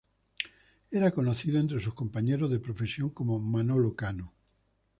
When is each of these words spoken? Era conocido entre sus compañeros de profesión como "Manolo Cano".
Era 0.89 1.11
conocido 1.11 1.59
entre 1.59 1.79
sus 1.79 1.93
compañeros 1.93 2.49
de 2.49 2.59
profesión 2.59 3.11
como 3.11 3.37
"Manolo 3.37 3.95
Cano". 3.95 4.33